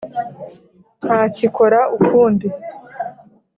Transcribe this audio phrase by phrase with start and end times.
[1.05, 2.47] Ntacyikora ukundi,